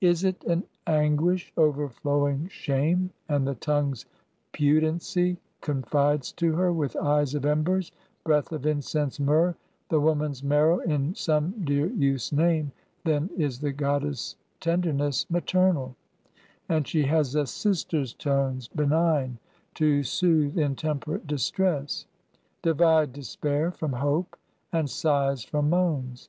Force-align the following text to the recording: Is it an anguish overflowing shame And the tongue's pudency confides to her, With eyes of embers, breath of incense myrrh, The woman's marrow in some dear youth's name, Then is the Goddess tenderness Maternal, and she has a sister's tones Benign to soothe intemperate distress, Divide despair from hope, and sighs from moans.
Is 0.00 0.22
it 0.22 0.44
an 0.44 0.62
anguish 0.86 1.52
overflowing 1.56 2.46
shame 2.46 3.10
And 3.28 3.44
the 3.44 3.56
tongue's 3.56 4.06
pudency 4.52 5.38
confides 5.60 6.30
to 6.34 6.52
her, 6.54 6.72
With 6.72 6.94
eyes 6.94 7.34
of 7.34 7.44
embers, 7.44 7.90
breath 8.22 8.52
of 8.52 8.64
incense 8.66 9.18
myrrh, 9.18 9.56
The 9.88 9.98
woman's 9.98 10.44
marrow 10.44 10.78
in 10.78 11.12
some 11.16 11.64
dear 11.64 11.86
youth's 11.88 12.30
name, 12.30 12.70
Then 13.04 13.30
is 13.36 13.58
the 13.58 13.72
Goddess 13.72 14.36
tenderness 14.60 15.28
Maternal, 15.28 15.96
and 16.68 16.86
she 16.86 17.02
has 17.06 17.34
a 17.34 17.44
sister's 17.44 18.14
tones 18.14 18.68
Benign 18.68 19.38
to 19.74 20.04
soothe 20.04 20.56
intemperate 20.56 21.26
distress, 21.26 22.06
Divide 22.62 23.12
despair 23.12 23.72
from 23.72 23.94
hope, 23.94 24.36
and 24.72 24.88
sighs 24.88 25.42
from 25.42 25.68
moans. 25.68 26.28